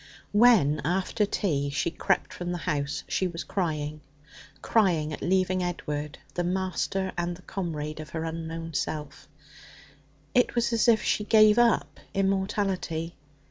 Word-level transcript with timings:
When, 0.31 0.81
after 0.83 1.27
tea, 1.27 1.69
she 1.69 1.91
crept 1.91 2.33
from 2.33 2.51
the 2.51 2.57
house, 2.65 3.03
she 3.07 3.27
was 3.27 3.43
crying 3.43 4.01
crying 4.63 5.13
at 5.13 5.21
leaving 5.21 5.61
Edward, 5.61 6.17
the 6.33 6.43
master 6.43 7.11
and 7.19 7.35
the 7.35 7.43
comrade 7.43 7.99
of 7.99 8.09
her 8.09 8.23
unknown 8.23 8.73
self. 8.73 9.27
It 10.33 10.55
was 10.55 10.73
as 10.73 10.87
if 10.87 11.03
she 11.03 11.23
gave 11.23 11.59
up 11.59 11.99
immortality. 12.15 13.13